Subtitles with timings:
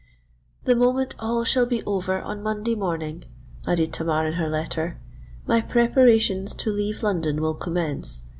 [0.63, 3.23] "The moment all shall be over on Monday morning,"
[3.67, 4.99] added Tamar in her letter,
[5.45, 8.23] "my preparations to leave London will commence.